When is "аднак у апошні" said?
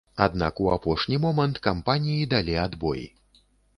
0.25-1.19